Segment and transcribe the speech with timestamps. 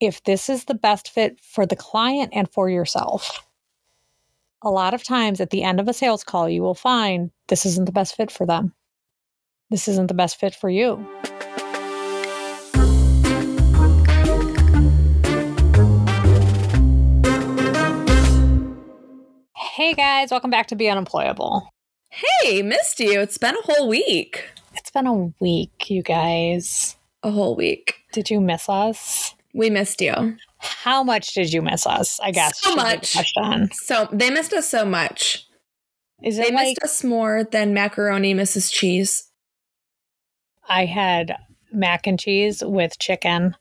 [0.00, 3.44] if this is the best fit for the client and for yourself.
[4.62, 7.66] A lot of times at the end of a sales call, you will find this
[7.66, 8.74] isn't the best fit for them.
[9.70, 11.04] This isn't the best fit for you.
[19.56, 21.68] Hey guys, welcome back to Be Unemployable.
[22.10, 23.20] Hey, missed you.
[23.20, 24.44] It's been a whole week.
[24.74, 26.96] It's been a week, you guys.
[27.22, 27.94] A whole week.
[28.12, 29.34] Did you miss us?
[29.58, 30.36] We missed you.
[30.58, 32.20] How much did you miss us?
[32.20, 32.60] I guess.
[32.60, 33.72] So should be the much.
[33.72, 35.46] So they missed us so much.
[36.22, 38.72] Is They like missed us more than macaroni Mrs.
[38.72, 39.30] Cheese.
[40.68, 41.36] I had
[41.72, 43.56] mac and cheese with chicken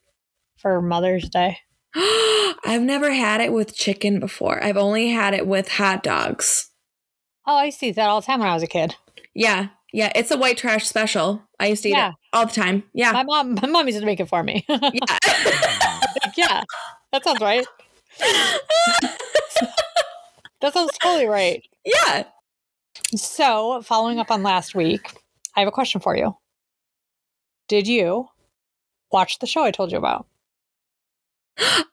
[0.57, 1.57] for Mother's Day?
[1.95, 4.63] I've never had it with chicken before.
[4.63, 6.69] I've only had it with hot dogs.
[7.47, 8.95] Oh, I used to eat that all the time when I was a kid.
[9.33, 9.69] Yeah.
[9.93, 10.11] Yeah.
[10.16, 11.41] It's a white trash special.
[11.59, 12.09] I used to eat Yeah.
[12.09, 12.83] it all the time.
[12.93, 13.13] Yeah.
[13.13, 14.66] My mom, my mom used to make it for me.
[14.69, 15.73] yeah.
[16.38, 16.63] yeah,
[17.12, 17.66] that sounds right.
[20.61, 21.64] That sounds totally right.
[21.86, 22.23] yeah.
[23.16, 25.11] So, following up on last week,
[25.56, 26.36] I have a question for you.
[27.67, 28.28] Did you
[29.11, 30.25] watch the show I told you about?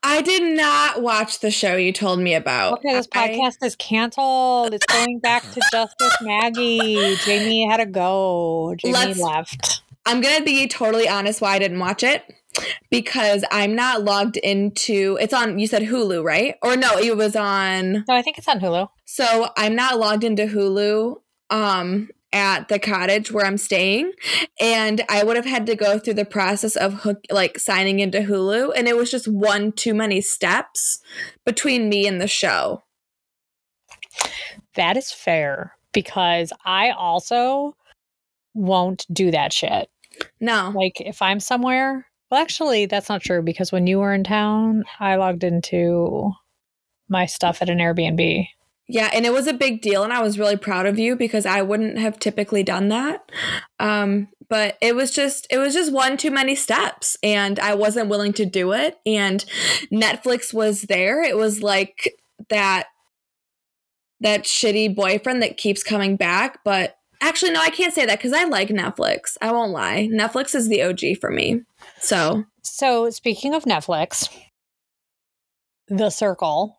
[0.03, 2.79] I did not watch the show you told me about.
[2.79, 4.75] Okay, this I- podcast is canceled.
[4.75, 7.17] It's going back to just with Maggie.
[7.25, 8.75] Jamie had to go.
[8.79, 9.83] Jamie Let's- left.
[10.07, 12.23] I'm going to be totally honest why I didn't watch it
[12.91, 16.57] because I'm not logged into it's on you said Hulu, right?
[16.63, 18.89] Or no, it was on No, I think it's on Hulu.
[19.05, 21.17] so I'm not logged into Hulu
[21.51, 24.11] um at the cottage where I'm staying
[24.61, 28.21] and I would have had to go through the process of hook like signing into
[28.21, 31.01] Hulu and it was just one too many steps
[31.45, 32.83] between me and the show.
[34.75, 37.77] That is fair because I also
[38.53, 39.89] won't do that shit.
[40.41, 40.73] No.
[40.75, 44.83] Like if I'm somewhere, well, actually, that's not true because when you were in town,
[44.99, 46.33] I logged into
[47.09, 48.49] my stuff at an Airbnb.
[48.89, 51.47] Yeah, and it was a big deal, and I was really proud of you because
[51.47, 53.31] I wouldn't have typically done that.
[53.79, 58.09] Um, but it was just it was just one too many steps, and I wasn't
[58.09, 58.99] willing to do it.
[59.07, 59.45] And
[59.93, 61.23] Netflix was there.
[61.23, 62.17] It was like
[62.51, 62.89] that
[64.19, 66.65] that shitty boyfriend that keeps coming back.
[66.65, 66.97] But
[67.29, 69.37] actually, no, I can't say that because I like Netflix.
[69.43, 70.09] I won't lie.
[70.13, 71.63] Netflix is the OG for me.
[72.01, 74.29] So So, speaking of Netflix,
[75.89, 76.77] The Circle,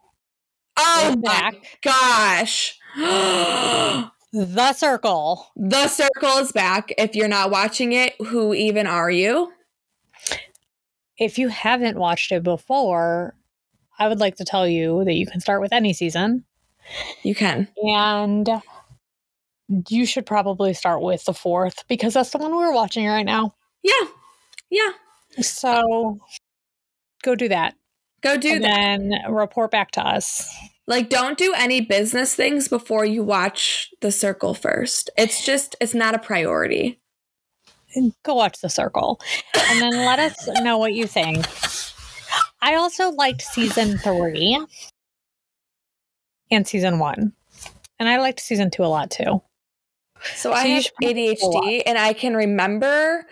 [0.78, 1.80] oh my back.
[1.84, 2.80] gosh.
[4.34, 5.48] The Circle.
[5.56, 6.94] The Circle is back.
[6.98, 9.54] If you're not watching it, who even are you?
[11.18, 13.34] If you haven't watched it before,
[13.98, 16.44] I would like to tell you that you can start with any season.
[17.24, 17.70] You can.
[17.78, 18.50] And
[19.68, 23.56] you should probably start with the fourth because that's the one we're watching right now.
[23.84, 24.08] Yeah.
[24.70, 24.92] Yeah.
[25.42, 26.20] So
[27.24, 27.76] go do that.
[28.22, 28.70] Go do and that.
[28.70, 30.52] then report back to us.
[30.88, 35.10] Like, don't do any business things before you watch The Circle first.
[35.18, 37.00] It's just, it's not a priority.
[38.24, 39.20] Go watch The Circle.
[39.70, 41.46] And then let us know what you think.
[42.62, 44.64] I also liked season three
[46.52, 47.34] and season one.
[48.00, 49.42] And I liked season two a lot too.
[50.36, 53.26] So, I So you have should probably go ADHD and I can remember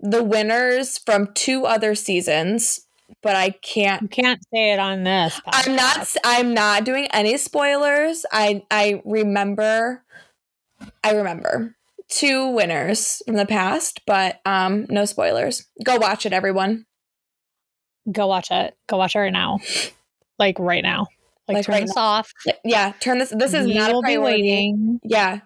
[0.00, 2.86] the winners from two other seasons,
[3.22, 5.40] but I can't You can't say it on this.
[5.46, 6.16] I'm not.
[6.24, 8.24] I'm not doing any spoilers.
[8.32, 10.04] I I remember
[11.02, 11.74] I remember
[12.08, 15.66] two winners from the past, but um no spoilers.
[15.84, 16.86] Go watch it everyone.
[18.10, 18.74] Go watch it.
[18.88, 19.58] Go watch it right now.
[20.38, 21.08] Like right now.
[21.46, 22.30] Like, Like turn right this off.
[22.64, 24.42] Yeah, turn this this is We not a priority.
[24.42, 25.00] waiting.
[25.02, 25.40] Yeah.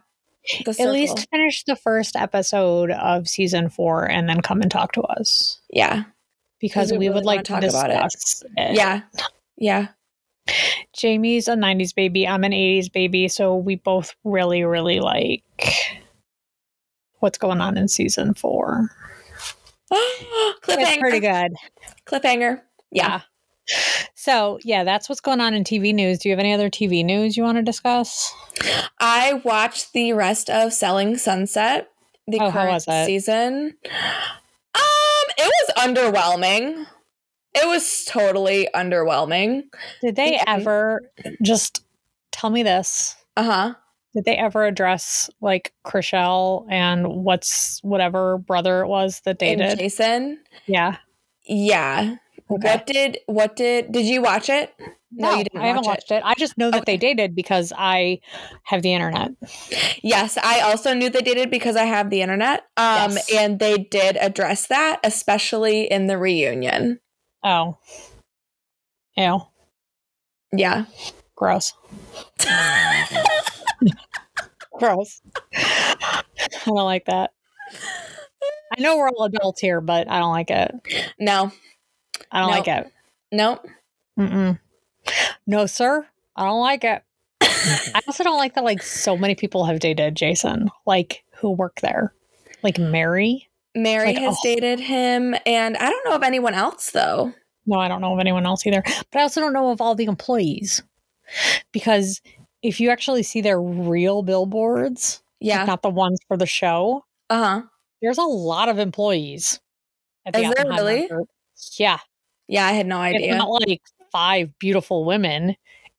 [0.66, 5.02] At least finish the first episode of season four and then come and talk to
[5.02, 6.04] us Yeah.
[6.60, 8.02] because we we, really would like to talk about it.
[8.02, 8.74] discuss it.
[8.76, 9.02] Yeah.
[9.56, 9.88] Yeah.
[10.96, 12.26] Jamie's a 90s baby.
[12.26, 13.28] I'm an 80s baby.
[13.28, 15.44] So we both really, really like
[17.20, 18.88] what's going on in season four.
[19.94, 21.00] It's Cliffhanger.
[21.00, 21.52] pretty good.
[22.06, 22.60] Cliffhanger.
[22.90, 23.20] Yeah.
[24.22, 26.20] So, yeah, that's what's going on in TV news.
[26.20, 28.32] Do you have any other TV news you want to discuss?
[29.00, 31.88] I watched the rest of Selling Sunset,
[32.28, 33.74] the Oh, current season.
[33.84, 36.86] Um, it was underwhelming.
[37.52, 39.64] It was totally underwhelming.
[40.02, 41.00] Did they ever
[41.42, 41.84] just
[42.30, 43.16] tell me this?
[43.36, 43.74] Uh huh.
[44.14, 49.78] Did they ever address like Chrishell and what's whatever brother it was that And dated?
[49.80, 50.38] Jason.
[50.66, 50.98] Yeah.
[51.44, 52.18] Yeah.
[52.52, 52.68] Okay.
[52.68, 54.74] What did what did did you watch it?
[55.14, 56.22] No, I haven't watched it.
[56.24, 58.20] I just know that they dated because I
[58.64, 59.32] have the internet.
[60.02, 62.60] Yes, I also knew they dated because I have the internet.
[62.78, 63.32] Um, Yes.
[63.34, 67.00] and they did address that, especially in the reunion.
[67.44, 67.76] Oh,
[69.16, 69.40] Ew.
[70.52, 70.86] Yeah.
[71.36, 71.74] Gross.
[74.78, 75.20] Gross.
[75.54, 76.22] I
[76.64, 77.32] don't like that.
[78.76, 80.70] I know we're all adults here, but I don't like it.
[81.18, 81.52] No.
[82.30, 82.56] I don't No.
[82.56, 82.92] like it.
[83.32, 83.66] Nope.
[84.18, 84.58] Mm-mm.
[85.46, 86.06] No, sir.
[86.36, 87.02] I don't like it.
[87.40, 91.80] I also don't like that like so many people have dated Jason, like who work
[91.80, 92.12] there.
[92.62, 93.48] Like Mary.
[93.74, 94.40] Mary Like, has oh.
[94.44, 97.32] dated him, and I don't know of anyone else though.
[97.66, 98.82] No, I don't know of anyone else either.
[99.10, 100.82] But I also don't know of all the employees.
[101.72, 102.20] Because
[102.62, 105.64] if you actually see their real billboards, Yeah.
[105.64, 107.62] not the ones for the show, Uh huh.
[108.02, 109.60] there's a lot of employees.
[110.26, 111.08] At Is there really?
[111.08, 111.28] Group.
[111.78, 111.98] Yeah.
[112.48, 113.36] Yeah, I had no It's idea.
[113.36, 115.56] not like five beautiful women.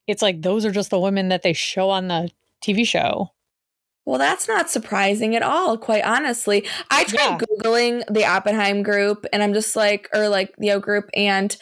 [0.08, 2.30] It's like those are just the women that they show on the
[2.64, 3.30] TV show.
[4.06, 6.68] Well, that's not surprising at all, quite honestly.
[6.92, 7.38] I tried Yeah.
[7.40, 11.56] Googling the Oppenheim group and I'm just like, or like the O group, and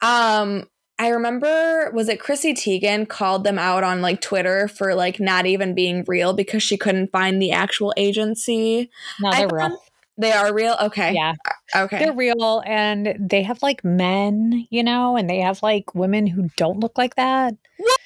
[0.00, 0.64] um,
[0.98, 5.44] I remember was it Chrissy Teigen called them out on like Twitter for like not
[5.44, 8.90] even being real because she couldn't find the actual agency.
[9.20, 9.82] No, they're found- real.
[10.18, 10.76] They are real?
[10.80, 11.12] Okay.
[11.12, 11.34] Yeah.
[11.74, 11.98] Uh, okay.
[11.98, 16.48] They're real and they have like men, you know, and they have like women who
[16.56, 17.54] don't look like that.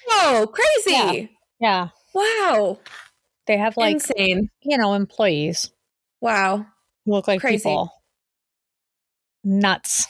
[0.08, 1.30] Whoa, crazy.
[1.60, 1.88] Yeah.
[2.14, 2.78] Wow.
[3.46, 4.48] They have like, Insane.
[4.62, 5.70] you know, employees
[6.20, 6.66] Wow.
[7.04, 7.58] who look like Crazy.
[7.58, 7.92] people.
[9.44, 10.06] Nuts.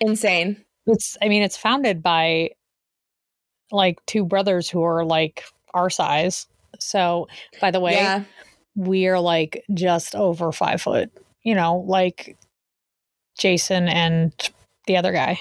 [0.00, 0.64] Insane.
[0.86, 2.50] It's I mean, it's founded by
[3.70, 5.44] like two brothers who are like
[5.74, 6.46] our size.
[6.78, 7.28] So
[7.60, 8.24] by the way, Yeah.
[8.74, 11.10] We're like just over five foot,
[11.42, 12.36] you know, like
[13.38, 14.32] Jason and
[14.86, 15.38] the other guy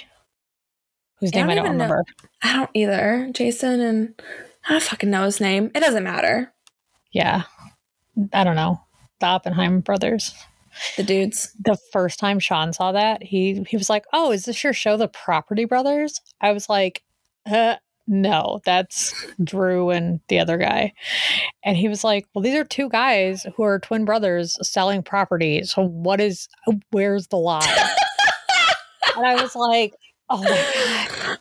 [1.20, 2.04] whose I name don't I don't even know- remember.
[2.44, 3.30] I don't either.
[3.34, 4.22] Jason and
[4.68, 5.72] I don't fucking know his name.
[5.76, 6.54] It doesn't matter.
[7.12, 7.44] Yeah.
[8.34, 8.82] I don't know.
[9.20, 10.34] The Oppenheim brothers.
[10.98, 11.52] The dudes.
[11.60, 14.96] The first time Sean saw that, he he was like, "Oh, is this your show,
[14.96, 17.04] The Property Brothers?" I was like,
[17.46, 17.76] uh,
[18.12, 19.14] "No, that's
[19.44, 20.94] Drew and the other guy."
[21.64, 25.64] And he was like, "Well, these are two guys who are twin brothers selling property.
[25.64, 26.48] So what is
[26.92, 27.60] where's the lie?"
[29.18, 29.94] and I was like,
[30.30, 31.38] "Oh my god,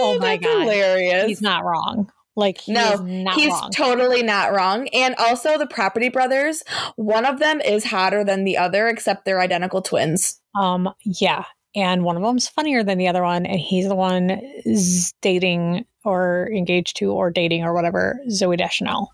[0.00, 0.62] Oh my That's God.
[0.62, 1.26] Hilarious.
[1.26, 2.10] he's not wrong.
[2.34, 3.04] Like he No,
[3.34, 4.88] He's wrong." totally not wrong.
[4.88, 6.62] And also, the Property Brothers,
[6.96, 10.40] one of them is hotter than the other, except they're identical twins.
[10.58, 11.44] Um, yeah.
[11.74, 14.40] And one of them's funnier than the other one, and he's the one
[14.70, 19.12] z- dating or engaged to or dating or whatever Zooey Deschanel.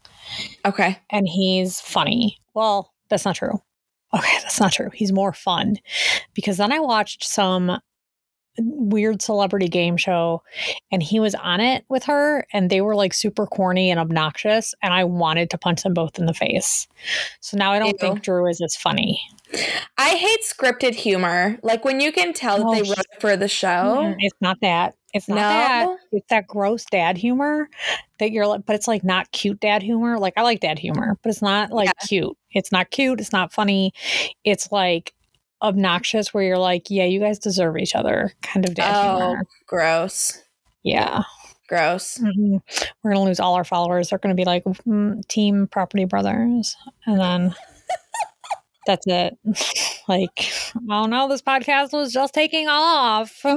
[0.65, 0.99] Okay.
[1.11, 2.39] And he's funny.
[2.55, 3.61] Well, that's not true.
[4.15, 4.91] Okay, that's not true.
[4.95, 5.77] He's more fun
[6.35, 7.79] because then I watched some
[8.59, 10.43] weird celebrity game show
[10.91, 14.75] and he was on it with her and they were like super corny and obnoxious
[14.83, 16.89] and I wanted to punch them both in the face.
[17.41, 17.99] So now I don't Ew.
[17.99, 19.21] think Drew is as funny.
[19.97, 21.59] I hate scripted humor.
[21.63, 24.15] Like when you can tell Oh, they wrote it for the show.
[24.19, 24.95] It's not that.
[25.15, 25.97] It's not that.
[26.13, 27.71] It's that gross dad humor
[28.19, 30.19] that you're like, but it's like not cute dad humor.
[30.19, 32.37] Like I like dad humor, but it's not like cute.
[32.51, 33.21] It's not cute.
[33.21, 33.93] It's not funny.
[34.45, 35.15] It's like
[35.63, 39.43] obnoxious where you're like, yeah, you guys deserve each other kind of dad Oh, humor.
[39.67, 40.41] gross.
[40.83, 41.23] Yeah.
[41.69, 42.19] Gross.
[42.19, 42.61] Mhm.
[43.03, 44.09] We're going to lose all our followers.
[44.11, 46.77] They're going to be like mm, team property brothers.
[47.07, 47.55] And then
[48.87, 49.37] that's it.
[50.09, 50.51] like,
[50.89, 53.45] oh no, this podcast was just taking off.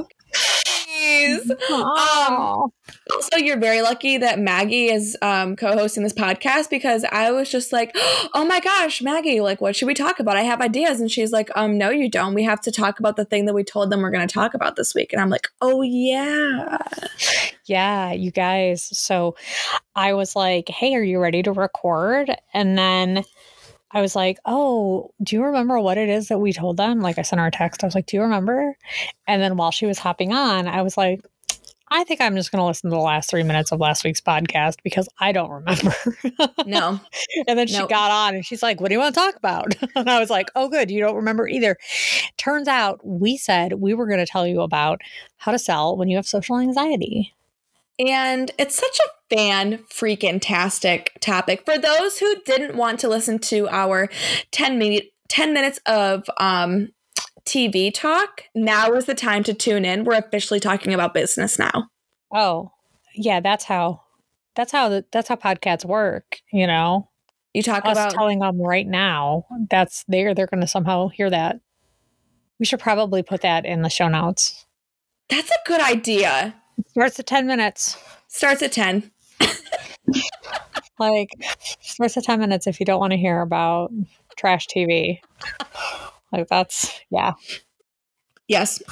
[0.92, 1.50] Jeez.
[1.70, 2.72] Oh.
[3.12, 7.72] Also, you're very lucky that Maggie is um, co-hosting this podcast because I was just
[7.72, 7.92] like,
[8.34, 9.40] "Oh my gosh, Maggie!
[9.40, 10.36] Like, what should we talk about?
[10.36, 12.34] I have ideas." And she's like, "Um, no, you don't.
[12.34, 14.54] We have to talk about the thing that we told them we're going to talk
[14.54, 16.78] about this week." And I'm like, "Oh yeah,
[17.66, 18.82] Yeah, you guys.
[18.98, 19.36] So
[19.94, 22.30] I was like, hey, are you ready to record?
[22.52, 23.24] And then
[23.92, 27.00] I was like, oh, do you remember what it is that we told them?
[27.00, 27.84] Like, I sent her a text.
[27.84, 28.76] I was like, do you remember?
[29.26, 31.20] And then while she was hopping on, I was like,
[31.94, 34.22] I think I'm just going to listen to the last three minutes of last week's
[34.22, 35.94] podcast because I don't remember.
[36.66, 36.98] no,
[37.46, 37.90] and then she Nope.
[37.90, 39.74] got on and she's like, What do you want to talk about?
[39.94, 40.90] And I was like, Oh, good.
[40.90, 41.76] You don't remember either.
[42.38, 45.02] Turns out we said we were going to tell you about
[45.36, 47.34] how to sell when you have social anxiety.
[47.98, 51.64] And it's such a fan freaking tastic topic.
[51.64, 54.08] For those who didn't want to listen to our
[54.50, 56.88] 10 minute 10 minutes of um
[57.44, 60.04] TV talk, now is the time to tune in.
[60.04, 61.88] We're officially talking about business now.
[62.32, 62.72] Oh,
[63.14, 64.02] yeah, that's how
[64.54, 67.08] that's how the, that's how podcasts work, you know.
[67.52, 71.28] You talk Us about telling them right now, that's they're they're going to somehow hear
[71.30, 71.60] that.
[72.58, 74.66] We should probably put that in the show notes.
[75.28, 76.54] That's a good idea.
[76.88, 77.96] Starts at 10 minutes.
[78.28, 79.10] Starts at 10.
[80.98, 81.30] Like
[81.80, 83.90] starts at 10 minutes if you don't want to hear about
[84.36, 85.18] trash TV.
[86.30, 87.32] Like that's yeah.
[88.46, 88.82] Yes.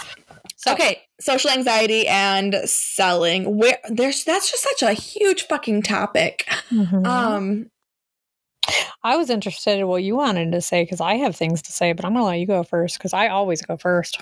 [0.57, 3.57] So, okay, social anxiety and selling.
[3.57, 6.47] Where there's that's just such a huge fucking topic.
[6.71, 7.07] Mm-hmm.
[7.07, 7.71] Um
[9.03, 11.93] I was interested in what you wanted to say because I have things to say,
[11.93, 14.21] but I'm going to let you go first because I always go first.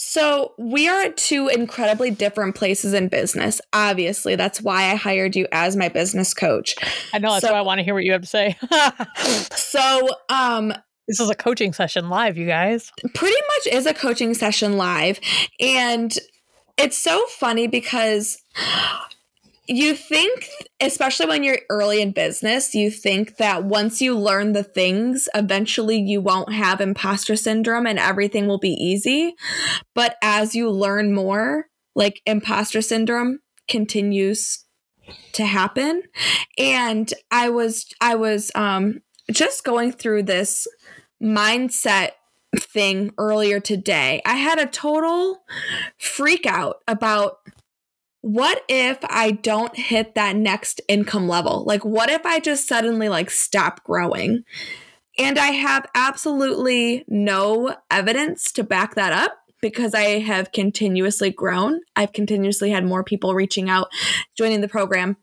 [0.00, 3.60] So, we are at two incredibly different places in business.
[3.72, 6.76] Obviously, that's why I hired you as my business coach.
[7.12, 8.56] I know that's so, why I want to hear what you have to say.
[9.50, 10.72] so, um
[11.08, 12.92] this is a coaching session live, you guys.
[13.14, 15.18] Pretty much is a coaching session live.
[15.58, 16.16] And
[16.76, 18.40] it's so funny because
[19.68, 20.48] you think,
[20.80, 26.00] especially when you're early in business, you think that once you learn the things, eventually
[26.00, 29.34] you won't have imposter syndrome and everything will be easy.
[29.94, 34.64] But as you learn more, like imposter syndrome continues
[35.32, 36.02] to happen.
[36.56, 40.66] And I was, I was, um, just going through this
[41.22, 42.12] mindset
[42.56, 44.22] thing earlier today.
[44.24, 45.42] I had a total
[45.98, 47.38] freak out about
[48.20, 51.64] what if I don't hit that next income level?
[51.64, 54.44] Like, what if I just suddenly like stop growing?
[55.18, 61.80] And I have absolutely no evidence to back that up because I have continuously grown.
[61.96, 63.88] I've continuously had more people reaching out,
[64.36, 65.16] joining the program.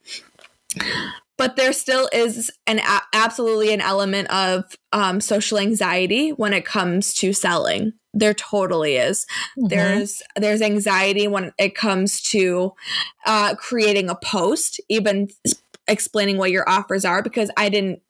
[1.37, 2.81] But there still is an
[3.13, 9.25] absolutely an element of um, social anxiety when it comes to selling there totally is.
[9.57, 9.67] Mm-hmm.
[9.67, 12.73] there's there's anxiety when it comes to
[13.25, 15.27] uh, creating a post even
[15.87, 18.01] explaining what your offers are because i didn't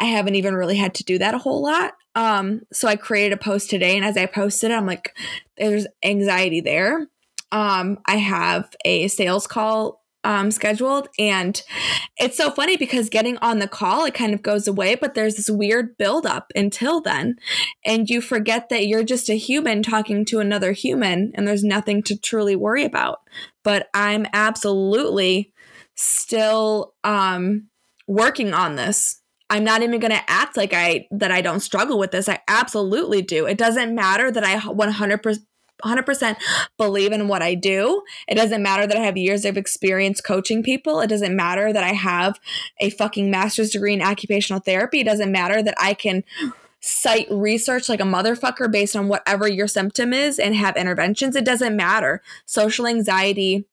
[0.00, 1.92] i haven't even really had to do that a whole lot.
[2.14, 5.16] Um so i created a post today and as i posted it i'm like
[5.56, 7.08] there's anxiety there.
[7.52, 11.08] Um i have a sales call um, scheduled.
[11.20, 11.62] And
[12.18, 15.36] it's so funny because getting on the call, it kind of goes away, but there's
[15.36, 17.36] this weird buildup until then.
[17.84, 22.02] And you forget that you're just a human talking to another human and there's nothing
[22.04, 23.20] to truly worry about.
[23.62, 25.52] But I'm absolutely
[25.94, 27.68] still um,
[28.08, 29.22] working on this.
[29.48, 32.28] I'm not even going to act like I that I don't struggle with this.
[32.28, 33.46] I absolutely do.
[33.46, 35.38] It doesn't matter that I 100%
[35.84, 36.36] 100%
[36.76, 38.02] believe in what I do.
[38.28, 41.00] It doesn't matter that I have years of experience coaching people.
[41.00, 42.40] It doesn't matter that I have
[42.80, 45.00] a fucking master's degree in occupational therapy.
[45.00, 46.24] It doesn't matter that I can
[46.80, 51.34] cite research like a motherfucker based on whatever your symptom is and have interventions.
[51.34, 52.22] It doesn't matter.
[52.44, 53.66] Social anxiety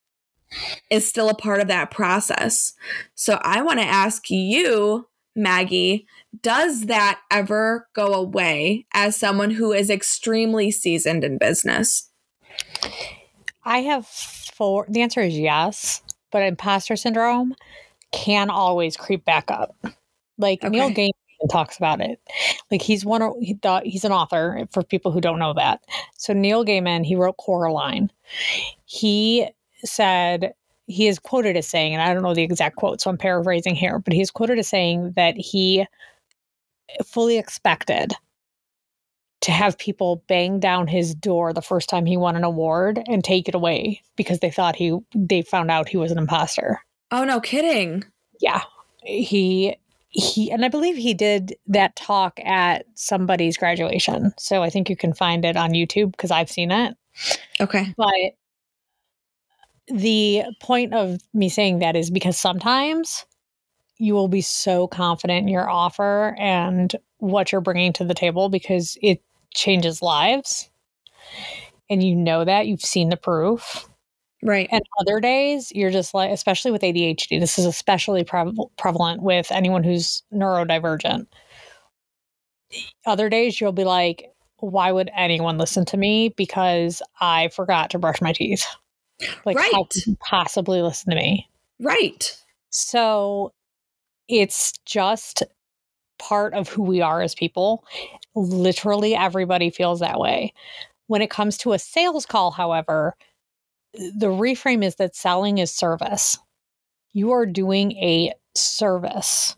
[0.89, 2.74] is still a part of that process.
[3.15, 6.07] So I want to ask you, Maggie,
[6.41, 12.09] does that ever go away as someone who is extremely seasoned in business?
[13.63, 14.85] I have four.
[14.89, 17.55] The answer is yes, but imposter syndrome
[18.11, 19.75] can always creep back up.
[20.37, 20.69] Like okay.
[20.69, 21.11] Neil Gaiman
[21.51, 22.19] talks about it.
[22.71, 23.33] Like he's one.
[23.41, 25.81] He he's an author for people who don't know that.
[26.17, 28.11] So Neil Gaiman, he wrote Coraline.
[28.85, 29.47] He
[29.85, 30.53] said
[30.87, 33.75] he is quoted as saying, and I don't know the exact quote, so I'm paraphrasing
[33.75, 35.85] here, but he's quoted as saying that he
[37.05, 38.13] fully expected
[39.43, 43.23] to have people bang down his door the first time he won an award and
[43.23, 46.79] take it away because they thought he they found out he was an imposter.
[47.12, 48.05] Oh no kidding.
[48.39, 48.62] Yeah.
[49.03, 49.75] He
[50.07, 54.31] he and I believe he did that talk at somebody's graduation.
[54.38, 56.95] So I think you can find it on YouTube because I've seen it.
[57.59, 57.93] Okay.
[57.97, 58.38] But
[59.88, 63.25] the point of me saying that is because sometimes
[64.03, 68.50] you will be so confident in your offer and what you're bringing to the table
[68.50, 69.22] because it
[69.53, 70.69] changes lives.
[71.89, 73.88] And you know that you've seen the proof.
[74.43, 74.67] Right.
[74.74, 79.53] And other days, you're just like, especially with ADHD, this is especially pre- prevalent with
[79.53, 81.27] anyone who's neurodivergent.
[83.05, 84.25] Other days, you'll be like,
[84.57, 86.27] why would anyone listen to me?
[86.27, 88.65] Because I forgot to brush my teeth.
[89.45, 89.72] Like, right.
[89.72, 89.88] how
[90.19, 91.48] possibly listen to me?
[91.79, 92.38] Right.
[92.69, 93.53] So
[94.27, 95.44] it's just
[96.20, 97.84] part of who we are as people.
[98.36, 100.53] Literally everybody feels that way.
[101.08, 103.15] When it comes to a sales call, however,
[103.94, 106.38] the reframe is that selling is service.
[107.12, 109.56] You are doing a service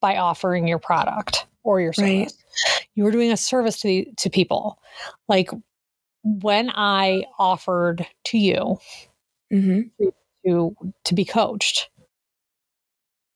[0.00, 2.10] by offering your product or your service.
[2.10, 2.86] Right.
[2.94, 4.78] You are doing a service to the, to people.
[5.28, 5.50] Like
[6.24, 8.78] when I offered to you
[9.52, 10.06] mm-hmm.
[10.46, 11.90] to to be coached,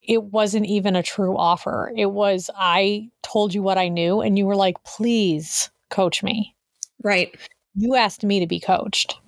[0.08, 1.92] it wasn't even a true offer.
[1.94, 6.56] It was, I told you what I knew, and you were like, please coach me.
[7.04, 7.36] Right.
[7.74, 9.20] You asked me to be coached.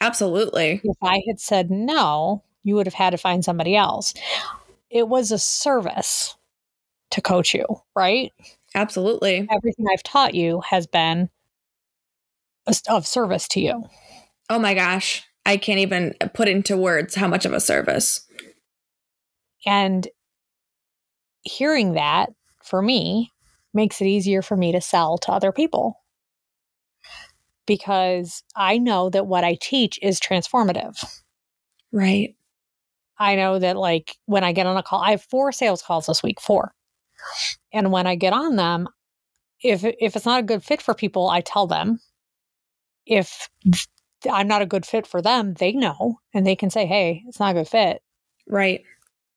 [0.00, 0.80] Absolutely.
[0.82, 4.14] If I had said no, you would have had to find somebody else.
[4.90, 6.34] It was a service
[7.10, 8.32] to coach you, right?
[8.74, 9.46] Absolutely.
[9.50, 11.28] Everything I've taught you has been
[12.88, 13.84] of service to you.
[14.48, 15.24] Oh my gosh.
[15.44, 18.26] I can't even put into words how much of a service.
[19.66, 20.08] And
[21.42, 22.30] hearing that
[22.62, 23.32] for me
[23.74, 26.00] makes it easier for me to sell to other people
[27.66, 30.96] because I know that what I teach is transformative.
[31.92, 32.34] Right.
[33.18, 36.06] I know that, like, when I get on a call, I have four sales calls
[36.06, 36.72] this week, four.
[37.72, 38.88] And when I get on them,
[39.62, 42.00] if if it's not a good fit for people, I tell them.
[43.06, 43.48] If
[44.30, 47.40] I'm not a good fit for them, they know and they can say, "Hey, it's
[47.40, 48.02] not a good fit."
[48.46, 48.84] Right.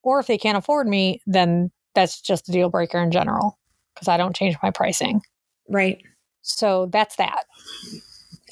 [0.03, 3.59] Or if they can't afford me, then that's just a deal breaker in general
[3.93, 5.21] because I don't change my pricing.
[5.69, 6.01] Right.
[6.41, 7.45] So that's that.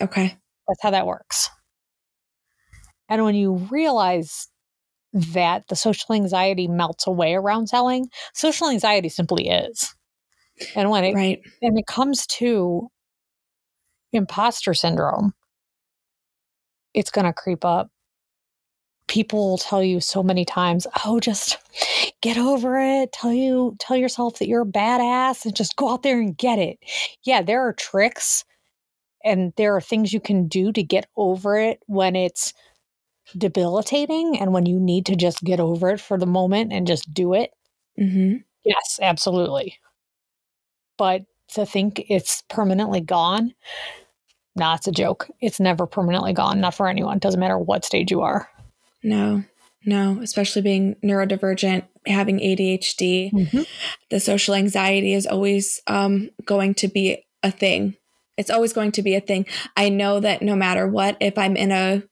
[0.02, 0.38] Okay.
[0.68, 1.50] That's how that works.
[3.10, 4.48] And when you realize
[5.14, 9.96] that the social anxiety melts away around selling, social anxiety simply is.
[10.76, 11.42] And when it right.
[11.62, 12.90] and it comes to
[14.12, 15.34] imposter syndrome,
[16.94, 17.90] it's going to creep up.
[19.10, 21.58] People will tell you so many times, "Oh, just
[22.22, 23.12] get over it.
[23.12, 26.60] Tell you tell yourself that you're a badass and just go out there and get
[26.60, 26.80] it."
[27.24, 28.46] Yeah, there are tricks
[29.26, 32.54] and there are things you can do to get over it when it's
[33.38, 37.14] debilitating and when you need to just get over it for the moment and just
[37.14, 37.52] do it.
[38.00, 38.38] Mm-hmm.
[38.66, 39.78] Yes, absolutely.
[40.98, 41.24] But
[41.54, 43.54] to think it's permanently gone,
[44.56, 45.30] nah, it's a joke.
[45.42, 47.20] It's never permanently gone, not for anyone.
[47.20, 48.50] Doesn't matter what stage you are.
[49.04, 49.44] No,
[49.86, 53.62] no, especially being neurodivergent, having ADHD, mm-hmm.
[54.10, 57.96] the social anxiety is always um, going to be a thing.
[58.38, 59.46] It's always going to be a thing.
[59.76, 62.04] I know that no matter what, if I'm in a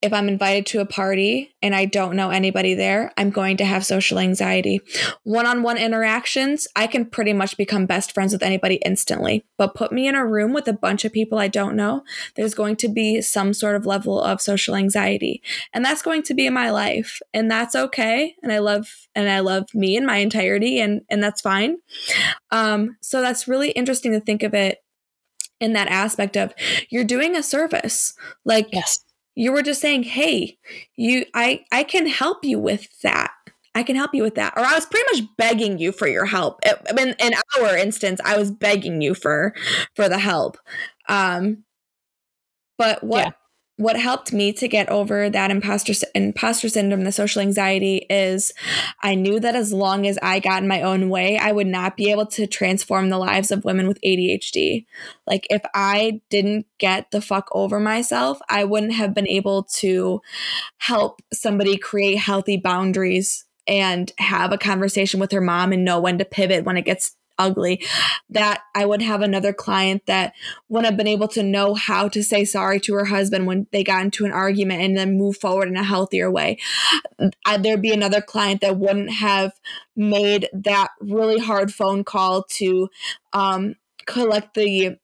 [0.00, 3.64] if I'm invited to a party and I don't know anybody there, I'm going to
[3.64, 4.80] have social anxiety.
[5.24, 9.44] One on one interactions, I can pretty much become best friends with anybody instantly.
[9.56, 12.04] But put me in a room with a bunch of people I don't know,
[12.36, 15.42] there's going to be some sort of level of social anxiety.
[15.72, 17.20] And that's going to be in my life.
[17.34, 18.36] And that's okay.
[18.42, 21.78] And I love and I love me in my entirety and and that's fine.
[22.52, 24.78] Um, so that's really interesting to think of it
[25.58, 26.54] in that aspect of
[26.88, 28.14] you're doing a service.
[28.44, 29.00] Like yes
[29.38, 30.58] you were just saying hey
[30.96, 33.30] you i i can help you with that.
[33.74, 34.54] I can help you with that.
[34.56, 36.60] Or i was pretty much begging you for your help.
[36.66, 39.54] I mean in our instance i was begging you for
[39.94, 40.58] for the help.
[41.08, 41.64] Um
[42.76, 43.30] but what yeah
[43.78, 48.52] what helped me to get over that imposter imposter syndrome, the social anxiety, is
[49.02, 51.96] I knew that as long as I got in my own way, I would not
[51.96, 54.84] be able to transform the lives of women with ADHD.
[55.28, 60.20] Like if I didn't get the fuck over myself, I wouldn't have been able to
[60.78, 66.18] help somebody create healthy boundaries and have a conversation with her mom and know when
[66.18, 67.84] to pivot when it gets ugly
[68.30, 70.34] that I would have another client that
[70.68, 73.84] wouldn't have been able to know how to say sorry to her husband when they
[73.84, 76.58] got into an argument and then move forward in a healthier way.
[77.60, 79.52] There'd be another client that wouldn't have
[79.96, 82.88] made that really hard phone call to
[83.32, 83.74] um,
[84.06, 84.96] collect the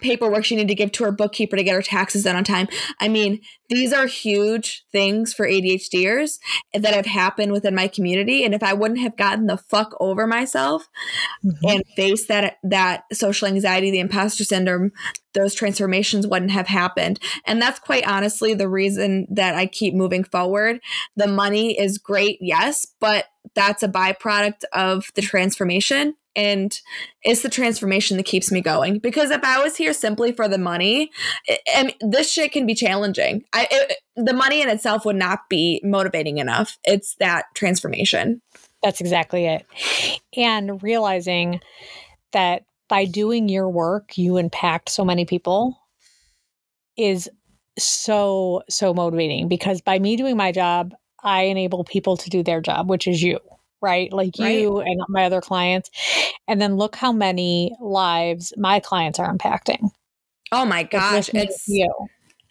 [0.00, 2.68] paperwork she needed to give to her bookkeeper to get her taxes done on time.
[3.00, 6.38] I mean, these are huge things for ADHDers
[6.74, 8.44] that have happened within my community.
[8.44, 10.88] And if I wouldn't have gotten the fuck over myself
[11.44, 11.68] mm-hmm.
[11.68, 14.92] and faced that that social anxiety, the imposter syndrome,
[15.34, 17.18] those transformations wouldn't have happened.
[17.46, 20.80] And that's quite honestly the reason that I keep moving forward.
[21.16, 26.80] The money is great, yes, but that's a byproduct of the transformation and
[27.22, 28.98] it's the transformation that keeps me going.
[28.98, 31.10] Because if i was here simply for the money
[31.46, 33.44] it, this shit can be challenging.
[33.52, 36.78] I, it, the money in itself would not be motivating enough.
[36.84, 38.40] It's that transformation.
[38.82, 39.66] That's exactly it.
[40.36, 41.60] And realizing
[42.32, 45.78] that by doing your work you impact so many people
[46.96, 47.28] is
[47.78, 49.48] so so motivating.
[49.48, 53.22] Because by me doing my job i enable people to do their job which is
[53.22, 53.38] you
[53.82, 54.12] right?
[54.12, 54.60] Like right.
[54.60, 55.90] you and my other clients.
[56.48, 59.90] And then look how many lives my clients are impacting.
[60.50, 61.92] Oh my gosh, it's you.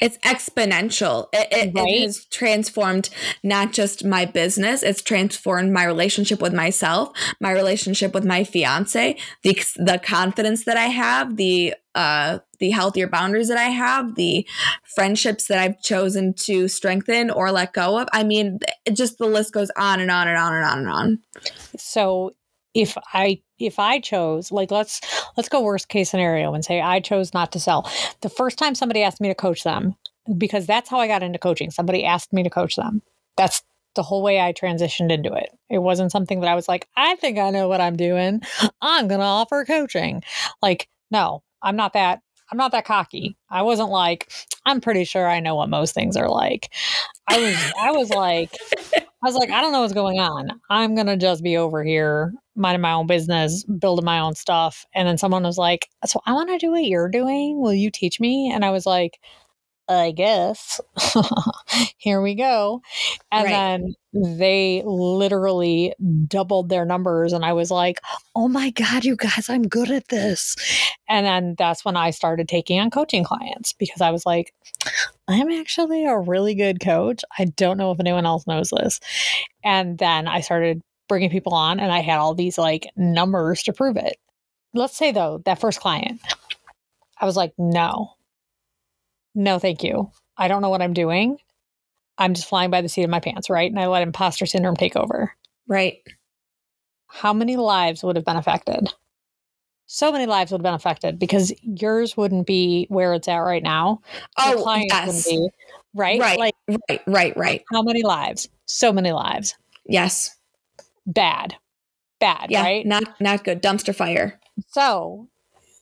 [0.02, 1.28] It's exponential.
[1.32, 1.88] It, it, right?
[1.88, 3.10] it, has transformed
[3.44, 9.16] not just my business, it's transformed my relationship with myself, my relationship with my fiance,
[9.44, 14.48] the the confidence that I have, the uh the healthier boundaries that I have, the
[14.96, 18.08] friendships that I've chosen to strengthen or let go of.
[18.12, 20.90] I mean, it just the list goes on and on and on and on and
[20.90, 21.20] on.
[21.78, 22.34] So
[22.74, 25.02] if I if I chose like let's
[25.38, 27.90] let's go worst case scenario and say I chose not to sell.
[28.22, 29.96] The first time somebody asked me to coach them
[30.38, 31.72] because that's how I got into coaching.
[31.72, 33.02] Somebody asked me to coach them.
[33.38, 33.64] That's
[33.96, 35.50] the whole way I transitioned into it.
[35.70, 38.42] It wasn't something that I was like, I think I know what I'm doing.
[38.82, 40.24] I'm going to offer coaching.
[40.62, 42.22] Like, no, I'm not that.
[42.52, 43.38] I'm not that cocky.
[43.50, 44.32] I wasn't like,
[44.66, 46.70] I'm pretty sure I know what most things are like.
[47.28, 48.58] I was I was like
[49.24, 50.60] I was like, I don't know what's going on.
[50.70, 54.86] I'm gonna just be over here minding my own business, building my own stuff.
[54.94, 57.62] And then someone was like, So I want to do what you're doing.
[57.62, 58.52] Will you teach me?
[58.52, 59.20] And I was like,
[59.92, 60.80] I guess.
[61.98, 62.82] Here we go.
[63.32, 63.52] And right.
[63.52, 65.94] then they literally
[66.28, 67.34] doubled their numbers.
[67.34, 68.00] And I was like,
[68.36, 70.56] oh my God, you guys, I'm good at this.
[71.10, 74.54] And then that's when I started taking on coaching clients because I was like,
[75.32, 77.22] I'm actually a really good coach.
[77.38, 79.00] I don't know if anyone else knows this.
[79.64, 83.74] And then I started bringing people on and I had all these like numbers to
[83.74, 84.18] prove it.
[84.74, 86.22] Let's say though, that first client,
[87.20, 88.14] I was like, no,
[89.36, 90.12] no, thank you.
[90.38, 91.38] I don't know what I'm doing.
[92.18, 93.70] I'm just flying by the seat of my pants, right?
[93.70, 95.34] And I let imposter syndrome take over.
[95.68, 95.98] Right.
[97.08, 98.88] How many lives would have been affected?
[99.94, 103.62] So many lives would have been affected because yours wouldn't be where it's at right
[103.62, 104.00] now.
[104.40, 105.28] Oh, clients yes.
[105.28, 105.50] Be,
[105.94, 106.18] right?
[106.18, 106.40] Right.
[106.40, 106.56] Like,
[106.88, 107.02] right.
[107.08, 107.38] Right.
[107.38, 107.64] Right.
[107.70, 108.48] How many lives?
[108.66, 109.54] So many lives.
[109.86, 110.34] Yes.
[111.06, 111.58] Bad.
[112.22, 112.46] Bad.
[112.50, 112.86] Yeah, right.
[112.86, 113.62] Not not good.
[113.62, 114.40] Dumpster fire.
[114.70, 115.28] So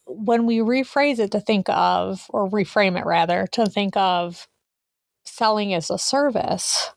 [0.07, 4.47] when we rephrase it to think of, or reframe it rather, to think of
[5.23, 6.89] selling as a service,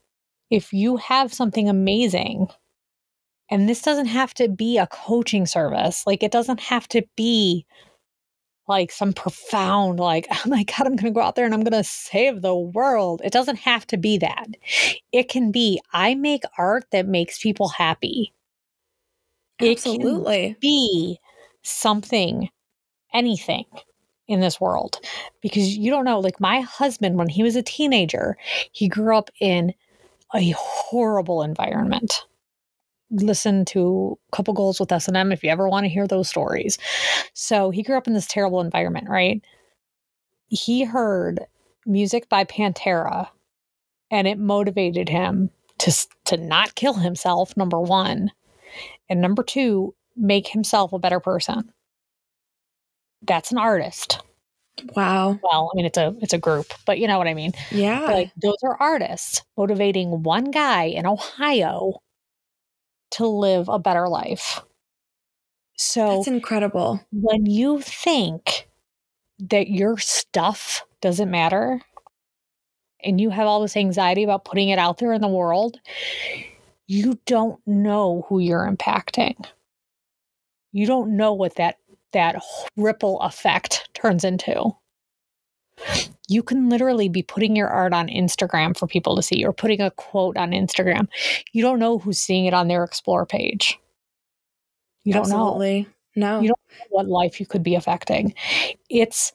[0.48, 2.48] if you have something amazing,
[3.53, 7.67] and this doesn't have to be a coaching service, like it doesn't have to be
[8.67, 11.62] like some profound, like, oh my God, I'm going to go out there and I'm
[11.62, 13.21] going to save the world.
[13.23, 14.47] It doesn't have to be that.
[15.12, 18.33] It can be, I make art that makes people happy.
[19.61, 20.57] Absolutely.
[20.59, 21.19] be
[21.62, 22.49] something
[23.12, 23.67] anything
[24.29, 24.99] in this world
[25.43, 26.21] because you don't know.
[26.21, 28.38] Like my husband, when he was a teenager,
[28.73, 29.75] he grew up in
[30.35, 32.25] a horrible environment.
[33.12, 36.79] Listen to a couple goals with S&M if you ever want to hear those stories.
[37.35, 39.42] So he grew up in this terrible environment, right?
[40.48, 41.40] He heard
[41.87, 43.29] music by Pantera
[44.11, 48.31] and it motivated him to to not kill himself number 1
[49.09, 51.72] and number 2 make himself a better person
[53.22, 54.20] that's an artist.
[54.96, 55.38] Wow.
[55.42, 57.53] Well, I mean it's a it's a group, but you know what I mean.
[57.70, 58.01] Yeah.
[58.01, 62.03] Like those are artists motivating one guy in Ohio
[63.12, 64.61] to live a better life.
[65.77, 67.01] So That's incredible.
[67.12, 68.68] When you think
[69.38, 71.81] that your stuff doesn't matter
[73.03, 75.79] and you have all this anxiety about putting it out there in the world,
[76.87, 79.35] you don't know who you're impacting.
[80.72, 81.77] You don't know what that
[82.12, 82.42] that
[82.77, 84.70] ripple effect turns into.
[86.28, 89.80] You can literally be putting your art on Instagram for people to see or putting
[89.80, 91.08] a quote on Instagram.
[91.52, 93.78] You don't know who's seeing it on their explore page.
[95.04, 95.82] You don't Absolutely.
[95.82, 95.88] know.
[96.14, 96.40] No.
[96.40, 98.35] You don't know what life you could be affecting.
[98.88, 99.32] It's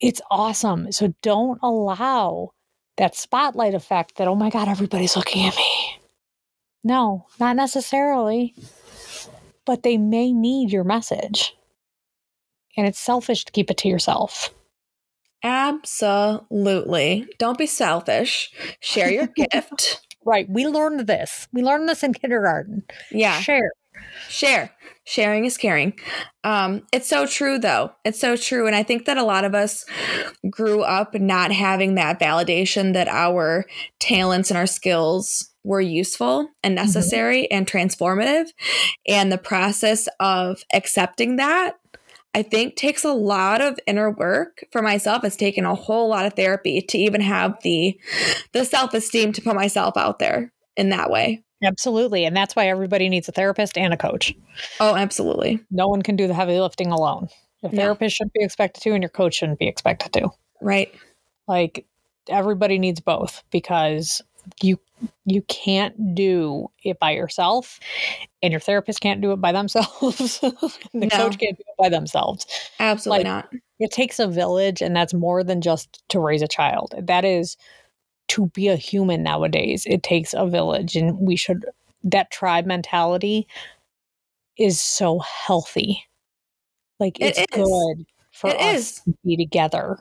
[0.00, 0.92] it's awesome.
[0.92, 2.52] So don't allow
[2.96, 6.00] that spotlight effect that oh my god everybody's looking at me.
[6.82, 8.54] No, not necessarily
[9.70, 11.54] but they may need your message.
[12.76, 14.52] And it's selfish to keep it to yourself.
[15.42, 17.26] Absolutely.
[17.38, 18.52] Don't be selfish.
[18.80, 20.06] Share your gift.
[20.24, 20.48] Right.
[20.48, 21.48] We learned this.
[21.52, 22.84] We learned this in kindergarten.
[23.10, 23.40] Yeah.
[23.40, 23.72] Share.
[24.28, 24.70] Share.
[25.04, 25.94] Sharing is caring.
[26.44, 27.92] Um, it's so true, though.
[28.04, 28.66] It's so true.
[28.66, 29.84] And I think that a lot of us
[30.48, 33.64] grew up not having that validation that our
[33.98, 36.84] talents and our skills were useful and mm-hmm.
[36.86, 37.56] necessary mm-hmm.
[37.56, 38.50] and transformative.
[39.08, 41.79] And the process of accepting that,
[42.34, 44.64] I think, takes a lot of inner work.
[44.70, 47.98] For myself, it's taken a whole lot of therapy to even have the
[48.52, 51.42] the self esteem to put myself out there in that way.
[51.62, 52.24] Absolutely.
[52.24, 54.34] And that's why everybody needs a therapist and a coach.
[54.78, 55.60] Oh, absolutely.
[55.70, 57.28] No one can do the heavy lifting alone.
[57.62, 60.30] Your therapist shouldn't be expected to, and your coach shouldn't be expected to.
[60.62, 60.94] Right.
[61.46, 61.84] Like
[62.28, 64.22] everybody needs both because
[64.62, 64.78] you
[65.24, 67.80] you can't do it by yourself
[68.42, 70.40] and your therapist can't do it by themselves.
[70.92, 71.08] The no.
[71.08, 72.46] coach can't do it by themselves.
[72.78, 73.54] Absolutely like, not.
[73.78, 76.94] it takes a village and that's more than just to raise a child.
[76.98, 77.56] That is
[78.28, 79.86] to be a human nowadays.
[79.86, 81.64] It takes a village and we should
[82.04, 83.46] that tribe mentality
[84.58, 86.04] is so healthy.
[86.98, 89.00] Like it's it good for it us is.
[89.00, 89.98] to be together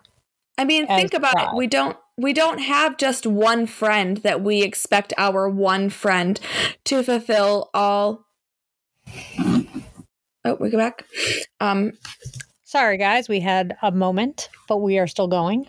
[0.58, 1.50] i mean think about it.
[1.56, 6.40] we don't we don't have just one friend that we expect our one friend
[6.86, 8.26] to fulfill all.
[10.46, 11.06] Oh we go back.
[11.60, 11.94] Um
[12.64, 15.68] sorry guys we had a moment but we are still going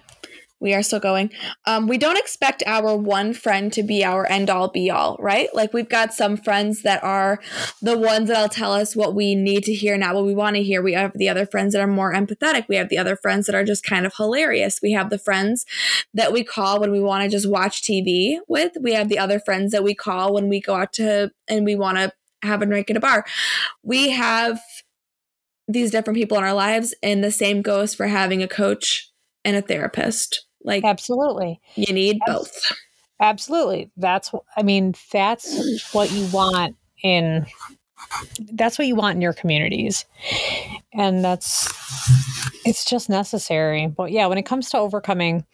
[0.60, 1.32] We are still going.
[1.66, 5.48] Um, we don't expect our one friend to be our end all be all, right?
[5.54, 7.40] Like we've got some friends that are
[7.80, 10.62] the ones that'll tell us what we need to hear, not what we want to
[10.62, 10.82] hear.
[10.82, 12.66] We have the other friends that are more empathetic.
[12.68, 14.80] We have the other friends that are just kind of hilarious.
[14.82, 15.64] We have the friends
[16.12, 18.72] that we call when we want to just watch TV with.
[18.80, 21.74] We have the other friends that we call when we go out to and we
[21.74, 23.24] want to have a drink at a bar.
[23.82, 24.60] We have
[25.68, 29.10] these different people in our lives, and the same goes for having a coach
[29.44, 30.46] and a therapist.
[30.62, 31.60] Like Absolutely.
[31.74, 32.72] you need both.
[33.20, 33.90] Absolutely.
[33.96, 37.46] That's I mean, that's what you want in
[38.52, 40.06] that's what you want in your communities.
[40.92, 41.68] And that's
[42.64, 43.86] it's just necessary.
[43.86, 45.44] But yeah, when it comes to overcoming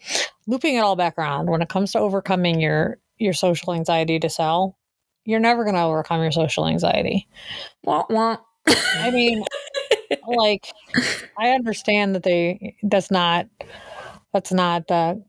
[0.47, 4.29] looping it all back around, when it comes to overcoming your your social anxiety to
[4.29, 4.77] sell,
[5.25, 7.27] you're never going to overcome your social anxiety.
[7.83, 8.37] Wah, wah.
[8.67, 9.43] I mean,
[10.27, 10.71] like
[11.37, 13.47] I understand that they that's not
[14.37, 15.23] that's not the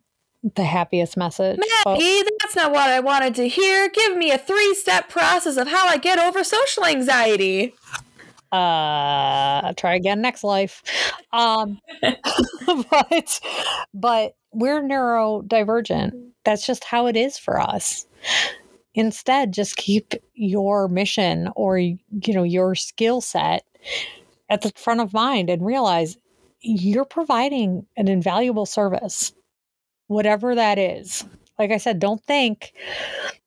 [0.54, 1.58] the happiest message.
[1.84, 3.88] but- Maggie, that's not what I wanted to hear.
[3.88, 7.74] Give me a three step process of how I get over social anxiety.
[8.52, 10.82] uh try again next life
[11.34, 11.78] um
[12.90, 13.40] but
[13.92, 16.12] but we're neurodivergent
[16.46, 18.06] that's just how it is for us
[18.94, 23.66] instead just keep your mission or you know your skill set
[24.48, 26.16] at the front of mind and realize
[26.60, 29.32] you're providing an invaluable service
[30.08, 31.24] whatever that is
[31.58, 32.72] like i said don't think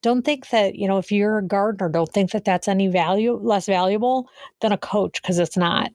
[0.01, 3.33] don't think that you know if you're a gardener don't think that that's any value
[3.41, 4.29] less valuable
[4.61, 5.91] than a coach because it's not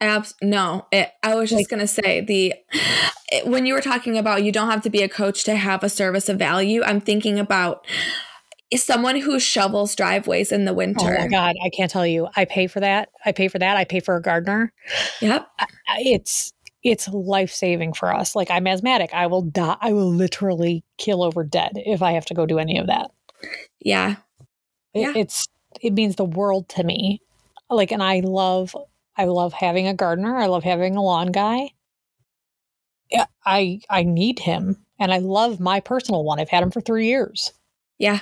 [0.00, 2.54] Abs- no, it, I was just Like- gonna say the
[3.32, 5.82] it- when you were talking about you don't have to be a coach to have
[5.82, 6.84] a service of value.
[6.84, 7.84] I'm thinking about
[8.76, 11.16] someone who shovels driveways in the winter.
[11.16, 12.28] oh my god i can't tell you.
[12.36, 13.08] I pay for that.
[13.24, 13.76] I pay for that.
[13.76, 14.72] I pay for a gardener.
[15.20, 15.46] Yep.
[15.58, 15.66] I-
[16.00, 16.52] it's
[16.84, 18.36] it's life saving for us.
[18.36, 19.10] Like i'm asthmatic.
[19.14, 19.76] I will die.
[19.80, 23.10] I will literally kill over dead if i have to go do any of that.
[23.80, 24.16] Yeah.
[24.94, 25.12] It- Yeah.
[25.16, 25.46] it's
[25.80, 27.20] it means the world to me.
[27.70, 28.76] Like and i love
[29.16, 30.36] i love having a gardener.
[30.36, 31.70] I love having a lawn guy.
[33.10, 36.38] Yeah, i i need him and i love my personal one.
[36.38, 37.52] I've had him for three years.
[37.98, 38.20] Yeah.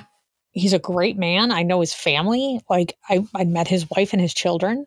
[0.56, 4.20] He's a great man i know his family like i, I met his wife and
[4.20, 4.86] his children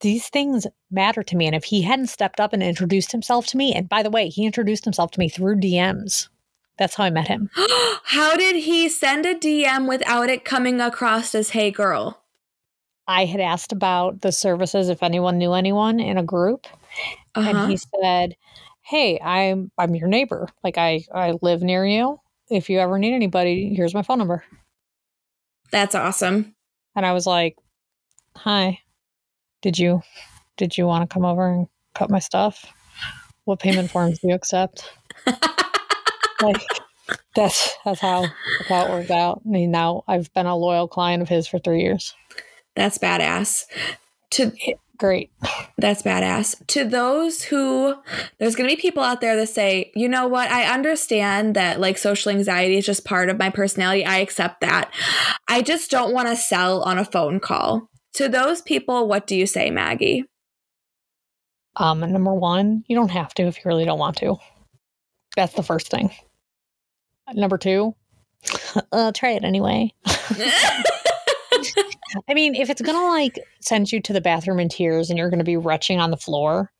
[0.00, 3.56] these things matter to me and if he hadn't stepped up and introduced himself to
[3.56, 6.28] me and by the way he introduced himself to me through dms
[6.78, 7.50] that's how i met him
[8.04, 12.22] How did he send a DM without it coming across as "Hey, girl"?
[13.08, 16.66] I had asked about the services if anyone knew anyone in a group,
[17.34, 17.48] Uh-huh.
[17.50, 18.36] and he said,
[18.82, 20.48] "Hey, I'm I'm your neighbor.
[20.62, 22.20] Like I I live near you.
[22.50, 24.44] If you ever need anybody, here's my phone number."
[25.70, 26.54] That's awesome.
[26.94, 27.56] And I was like,
[28.36, 28.80] "Hi,
[29.62, 30.02] did you
[30.56, 32.66] did you want to come over and cut my stuff?
[33.44, 34.90] What payment forms do you accept?"
[36.42, 36.62] like
[37.34, 39.42] that's that's how that's how it worked out.
[39.44, 42.14] I mean, now I've been a loyal client of his for three years.
[42.74, 43.64] That's badass.
[44.32, 44.52] To
[44.98, 45.30] Great.
[45.78, 46.66] That's badass.
[46.68, 47.94] To those who,
[48.38, 51.80] there's going to be people out there that say, you know what, I understand that
[51.80, 54.04] like social anxiety is just part of my personality.
[54.04, 54.90] I accept that.
[55.48, 57.90] I just don't want to sell on a phone call.
[58.14, 60.24] To those people, what do you say, Maggie?
[61.76, 64.36] Um, number one, you don't have to if you really don't want to.
[65.36, 66.10] That's the first thing.
[67.34, 67.94] Number two,
[68.92, 69.92] uh, try it anyway.
[72.28, 75.30] I mean, if it's gonna like send you to the bathroom in tears and you're
[75.30, 76.70] gonna be retching on the floor,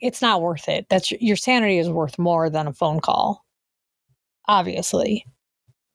[0.00, 0.86] it's not worth it.
[0.88, 3.44] That's your sanity is worth more than a phone call.
[4.48, 5.24] Obviously.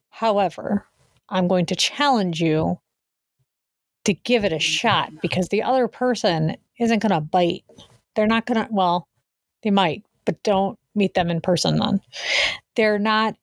[0.09, 0.85] However,
[1.29, 2.79] I'm going to challenge you
[4.05, 7.63] to give it a shot because the other person isn't gonna bite.
[8.15, 9.07] They're not gonna well,
[9.63, 12.01] they might, but don't meet them in person then.
[12.75, 13.35] They're not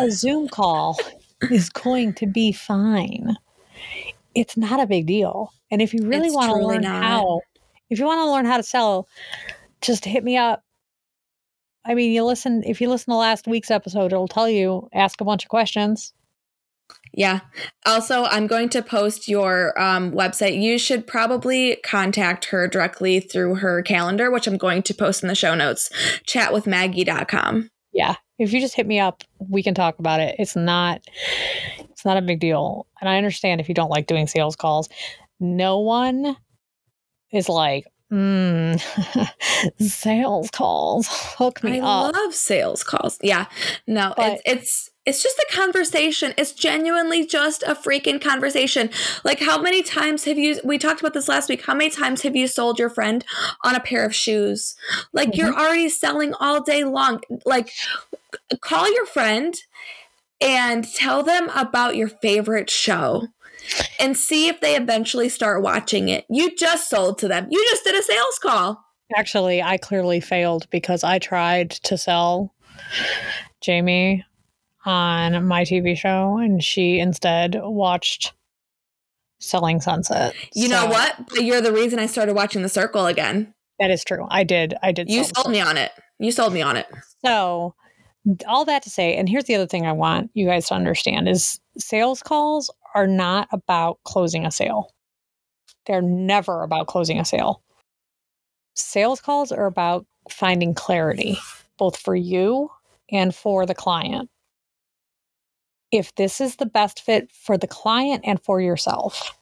[0.00, 0.98] a Zoom call
[1.50, 3.36] is going to be fine.
[4.36, 5.52] It's not a big deal.
[5.70, 7.02] And if you really want to learn not.
[7.02, 7.40] how,
[7.90, 9.08] if you want to learn how to sell,
[9.80, 10.62] just hit me up.
[11.84, 15.20] I mean, you listen, if you listen to last week's episode, it'll tell you ask
[15.20, 16.12] a bunch of questions.
[17.14, 17.40] Yeah.
[17.86, 20.60] Also, I'm going to post your um, website.
[20.60, 25.28] You should probably contact her directly through her calendar, which I'm going to post in
[25.28, 25.88] the show notes.
[26.26, 27.70] Chatwithmaggie.com.
[27.92, 28.16] Yeah.
[28.38, 30.36] If you just hit me up, we can talk about it.
[30.38, 31.00] It's not
[32.06, 32.86] not a big deal.
[33.00, 34.88] And I understand if you don't like doing sales calls.
[35.38, 36.36] No one
[37.32, 38.80] is like, mm,
[39.80, 41.06] sales calls.
[41.10, 42.14] Hook me I up.
[42.14, 43.18] I love sales calls.
[43.22, 43.46] Yeah.
[43.86, 46.34] No, But- it's it's it's just a conversation.
[46.36, 48.90] It's genuinely just a freaking conversation.
[49.22, 52.22] Like, how many times have you, we talked about this last week, how many times
[52.22, 53.24] have you sold your friend
[53.62, 54.74] on a pair of shoes?
[55.12, 55.40] Like, mm-hmm.
[55.40, 57.20] you're already selling all day long.
[57.44, 57.70] Like,
[58.60, 59.54] call your friend
[60.40, 63.28] and tell them about your favorite show
[63.98, 66.24] and see if they eventually start watching it.
[66.28, 68.84] You just sold to them, you just did a sales call.
[69.16, 72.52] Actually, I clearly failed because I tried to sell
[73.60, 74.24] Jamie
[74.84, 78.32] on my TV show, and she instead watched
[79.38, 80.34] Selling Sunset.
[80.54, 81.16] You so, know what?
[81.34, 83.54] You're the reason I started watching The Circle again.
[83.78, 84.26] That is true.
[84.30, 84.74] I did.
[84.82, 85.10] I did.
[85.10, 85.92] You sold me on it.
[86.18, 86.86] You sold me on it.
[87.24, 87.74] So,
[88.46, 91.28] all that to say, and here's the other thing I want you guys to understand
[91.28, 94.92] is sales calls are not about closing a sale.
[95.86, 97.62] They're never about closing a sale.
[98.74, 101.38] Sales calls are about finding clarity,
[101.78, 102.70] both for you
[103.10, 104.28] and for the client
[105.92, 109.38] if this is the best fit for the client and for yourself.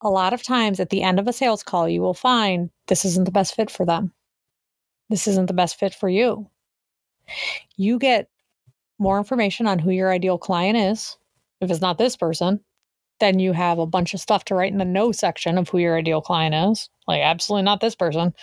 [0.00, 3.04] A lot of times at the end of a sales call, you will find this
[3.04, 4.12] isn't the best fit for them.
[5.10, 6.48] This isn't the best fit for you.
[7.76, 8.28] You get
[8.98, 11.16] more information on who your ideal client is.
[11.60, 12.60] If it's not this person,
[13.20, 15.78] then you have a bunch of stuff to write in the no section of who
[15.78, 16.88] your ideal client is.
[17.06, 18.34] Like, absolutely not this person.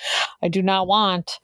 [0.42, 1.40] I do not want,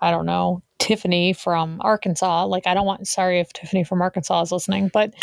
[0.00, 2.46] I don't know, Tiffany from Arkansas.
[2.46, 5.14] Like, I don't want, sorry if Tiffany from Arkansas is listening, but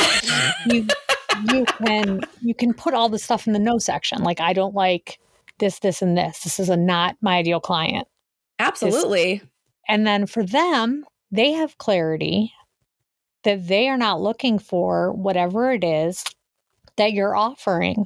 [0.68, 0.88] you,
[1.52, 4.24] you can, you can put all the stuff in the no section.
[4.24, 5.20] Like, I don't like
[5.60, 6.40] this, this, and this.
[6.44, 8.08] This is a not my ideal client.
[8.60, 9.40] Absolutely.
[9.40, 9.48] This,
[9.90, 12.54] and then for them, they have clarity
[13.44, 16.24] that they are not looking for whatever it is
[16.98, 18.06] that you're offering.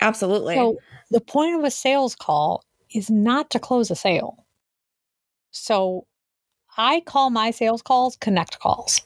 [0.00, 0.54] Absolutely.
[0.54, 0.78] So
[1.10, 4.46] the point of a sales call is not to close a sale.
[5.50, 6.06] So
[6.76, 9.02] I call my sales calls connect calls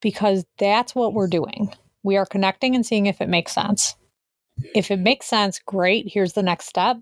[0.00, 1.72] because that's what we're doing.
[2.02, 3.94] We are connecting and seeing if it makes sense.
[4.74, 6.06] If it makes sense, great.
[6.08, 6.98] Here's the next step.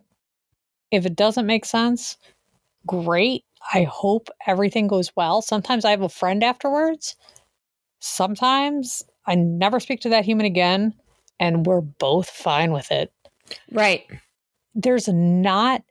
[0.91, 2.17] If it doesn't make sense,
[2.87, 3.45] great.
[3.75, 5.43] I hope everything goes well.
[5.43, 7.17] Sometimes I have a friend afterwards.
[8.01, 10.95] Sometimes I never speak to that human again,
[11.39, 13.13] and we're both fine with it.
[13.73, 14.07] Right.
[14.75, 15.83] There's not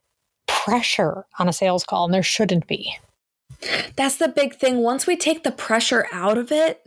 [0.48, 2.96] pressure on a sales call, and there shouldn't be.
[3.96, 4.78] That's the big thing.
[4.78, 6.86] Once we take the pressure out of it,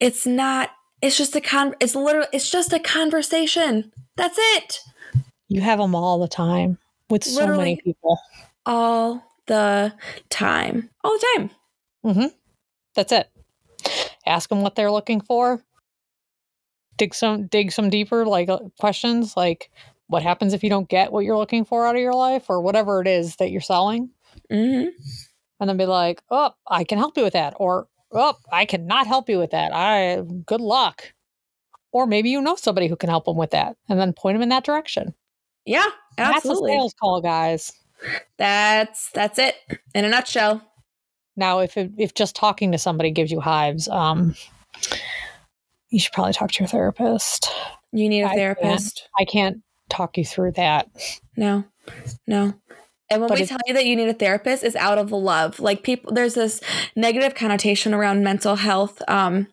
[0.00, 0.70] it's not
[1.02, 3.92] it's just a con it's literally it's just a conversation.
[4.16, 4.80] That's it.
[5.48, 8.18] You have them all the time with so many people.
[8.64, 9.94] All the
[10.30, 10.90] time.
[11.04, 11.50] All the time.
[12.04, 12.34] Mhm.
[12.94, 13.30] That's it.
[14.26, 15.62] Ask them what they're looking for.
[16.96, 19.70] Dig some dig some deeper like uh, questions like
[20.08, 22.60] what happens if you don't get what you're looking for out of your life or
[22.60, 24.10] whatever it is that you're selling.
[24.50, 24.88] Mhm
[25.60, 29.06] and then be like, "Oh, I can help you with that," or "Oh, I cannot
[29.06, 29.72] help you with that.
[29.74, 31.14] I good luck."
[31.92, 34.42] Or maybe you know somebody who can help them with that, and then point them
[34.42, 35.14] in that direction.
[35.66, 35.86] Yeah,
[36.18, 36.72] absolutely.
[36.72, 37.72] That's a sales call, guys.
[38.38, 39.56] That's that's it
[39.94, 40.62] in a nutshell.
[41.36, 44.34] Now, if it, if just talking to somebody gives you hives, um,
[45.90, 47.52] you should probably talk to your therapist.
[47.92, 49.08] You need a therapist.
[49.18, 50.88] I can't, I can't talk you through that.
[51.36, 51.64] No,
[52.26, 52.54] no.
[53.08, 55.60] And when but we tell you that you need a therapist, it's out of love.
[55.60, 56.60] Like people, there's this
[56.96, 59.00] negative connotation around mental health.
[59.06, 59.48] Um,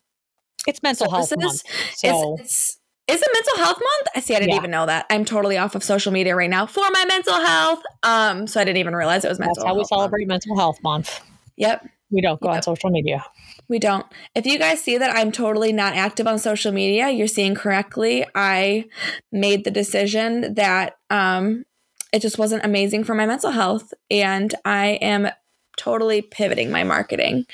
[0.66, 1.62] it's mental health month.
[1.94, 2.38] So.
[2.40, 4.08] It's, it's, is it mental health month?
[4.16, 4.36] I see.
[4.36, 4.58] I didn't yeah.
[4.58, 5.06] even know that.
[5.10, 7.84] I'm totally off of social media right now for my mental health.
[8.02, 9.56] Um, so I didn't even realize it was mental.
[9.56, 10.46] That's how we celebrate month.
[10.48, 11.20] mental health month.
[11.58, 11.88] Yep.
[12.12, 12.58] We don't go yep.
[12.58, 13.26] on social media.
[13.68, 14.06] We don't.
[14.36, 18.26] If you guys see that I'm totally not active on social media, you're seeing correctly.
[18.36, 18.86] I
[19.32, 21.66] made the decision that um,
[22.14, 23.94] it just wasn't amazing for my mental health.
[24.12, 25.30] And I am
[25.76, 27.46] totally pivoting my marketing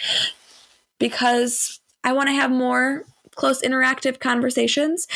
[1.00, 3.06] because I want to have more
[3.40, 5.08] close interactive conversations.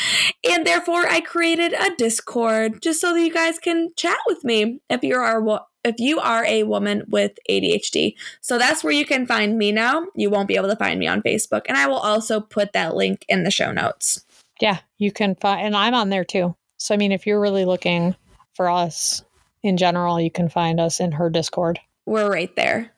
[0.48, 4.80] And therefore I created a Discord just so that you guys can chat with me
[4.88, 8.14] if you are if you are a woman with ADHD.
[8.40, 10.06] So that's where you can find me now.
[10.14, 11.62] You won't be able to find me on Facebook.
[11.68, 14.24] And I will also put that link in the show notes.
[14.60, 16.56] Yeah, you can find and I'm on there too.
[16.78, 18.16] So I mean if you're really looking
[18.54, 19.22] for us
[19.62, 21.78] in general, you can find us in her Discord.
[22.06, 22.92] We're right there,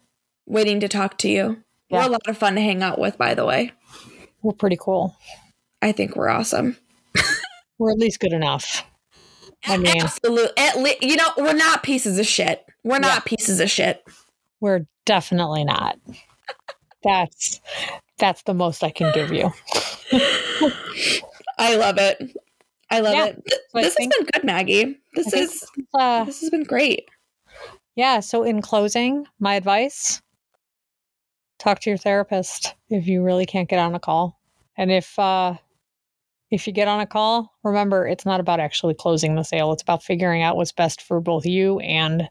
[0.47, 1.63] waiting to talk to you.
[1.89, 1.99] Yeah.
[1.99, 3.73] We're a lot of fun to hang out with, by the way.
[4.47, 5.17] We're pretty cool.
[5.83, 6.77] I think we're awesome.
[7.79, 8.85] we're at least good enough.
[9.65, 10.57] I mean, absolutely.
[10.57, 12.65] At le- you know, we're not pieces of shit.
[12.85, 13.21] We're not yeah.
[13.27, 14.05] pieces of shit.
[14.61, 15.99] We're definitely not.
[17.03, 17.61] that's
[18.19, 19.53] that's the most I can give you.
[21.59, 22.37] I love it.
[22.89, 23.45] I love yeah, it.
[23.75, 24.97] This has been good, Maggie.
[25.17, 27.09] This is uh, this has been great.
[27.97, 28.21] Yeah.
[28.21, 30.23] So in closing, my advice:
[31.59, 34.36] talk to your therapist if you really can't get on a call.
[34.77, 35.55] And if uh
[36.51, 39.73] if you get on a call, remember it's not about actually closing the sale.
[39.73, 42.29] It's about figuring out what's best for both you and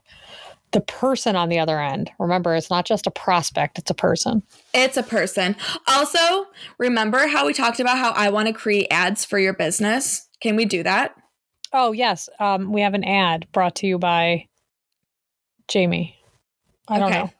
[0.72, 2.10] the person on the other end.
[2.18, 4.42] Remember, it's not just a prospect, it's a person.
[4.74, 5.56] It's a person.
[5.86, 6.46] Also,
[6.78, 10.28] remember how we talked about how I want to create ads for your business?
[10.40, 11.14] Can we do that?
[11.72, 12.28] Oh, yes.
[12.40, 14.48] Um, we have an ad brought to you by
[15.68, 16.16] Jamie.
[16.88, 17.30] I don't know.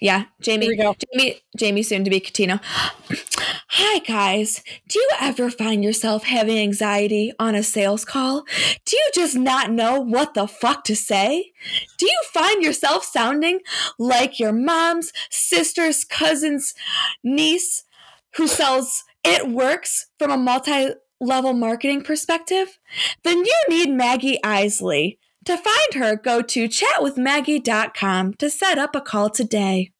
[0.00, 0.66] Yeah, Jamie.
[0.66, 0.94] Here we go.
[1.12, 2.60] Jamie, Jamie, soon to be Catino.
[3.76, 4.62] Hi, guys.
[4.88, 8.44] Do you ever find yourself having anxiety on a sales call?
[8.84, 11.52] Do you just not know what the fuck to say?
[11.98, 13.60] Do you find yourself sounding
[13.98, 16.74] like your mom's sister's cousin's
[17.22, 17.82] niece
[18.36, 22.78] who sells It Works from a multi level marketing perspective?
[23.24, 25.18] Then you need Maggie Isley.
[25.44, 29.90] To find her, go to chatwithmaggie.com to set up a call today.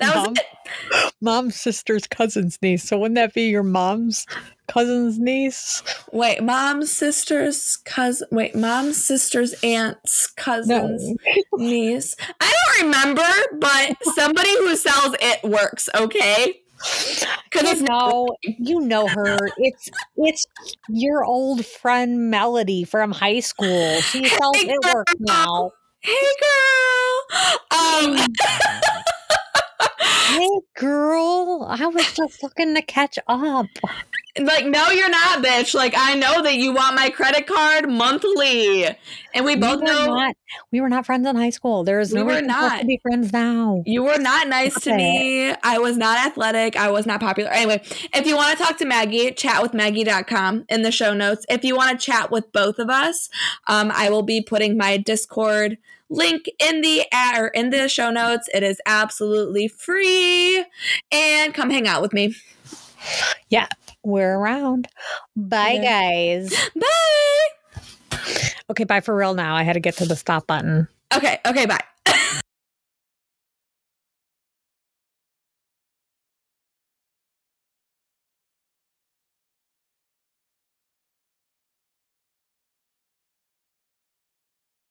[0.00, 0.34] That was Mom?
[0.36, 1.12] it.
[1.20, 2.84] Mom's sister's cousin's niece.
[2.84, 4.24] So wouldn't that be your mom's
[4.66, 5.82] cousin's niece?
[6.12, 8.26] Wait, mom's sister's cousin.
[8.30, 11.12] Wait, mom's sister's aunt's cousin's
[11.56, 12.16] niece.
[12.40, 13.28] I don't remember,
[13.58, 15.90] but somebody who sells it works.
[15.94, 16.62] Okay,
[17.44, 19.38] because You know, you know her.
[19.58, 20.46] It's it's
[20.88, 24.00] your old friend Melody from high school.
[24.02, 25.72] She sells Hey, it work now.
[26.00, 27.78] hey girl.
[27.78, 28.26] Um,
[30.28, 33.66] Hey girl, I was just looking to catch up.
[34.46, 35.74] Like no, you're not, bitch.
[35.74, 38.86] Like I know that you want my credit card monthly,
[39.34, 40.36] and we both we were know not
[40.72, 41.84] we were not friends in high school.
[41.84, 42.80] There's We no were reason for not.
[42.80, 43.82] to be friends now.
[43.86, 44.96] You were not nice to Okay.
[45.50, 45.54] me.
[45.62, 46.76] I was not athletic.
[46.76, 47.50] I was not popular.
[47.50, 47.82] Anyway,
[48.14, 51.44] if you want to talk to Maggie, chat with Maggie.com in the show notes.
[51.48, 53.30] If you want to chat with both of us,
[53.66, 55.78] um, I will be putting my Discord
[56.08, 58.48] link in the ad or in the show notes.
[58.52, 60.64] It is absolutely free.
[61.12, 62.34] And come hang out with me.
[64.10, 64.88] We're around.
[65.36, 66.54] Bye guys.
[66.76, 68.18] Bye.
[68.70, 69.56] Okay, bye for real now.
[69.56, 70.86] I had to get to the stop button.
[71.14, 71.80] Okay, okay, bye.